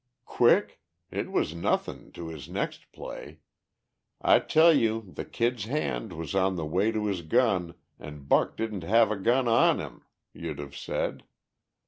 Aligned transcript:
"Quick? 0.25 0.81
It 1.11 1.31
wasn't 1.31 1.61
nothin' 1.61 2.11
to 2.13 2.29
his 2.29 2.49
next 2.49 2.91
play. 2.91 3.37
I 4.19 4.39
tell 4.39 4.73
you 4.73 5.03
the 5.07 5.23
Kid's 5.25 5.65
hand 5.65 6.11
was 6.13 6.33
on 6.33 6.55
the 6.55 6.65
way 6.65 6.91
to 6.91 7.05
his 7.05 7.21
gun 7.21 7.75
an' 7.99 8.23
Buck 8.23 8.57
didn't 8.57 8.81
have 8.83 9.11
a 9.11 9.15
gun 9.15 9.47
on 9.47 9.77
him, 9.77 10.03
you'd 10.33 10.57
have 10.57 10.75
said. 10.75 11.23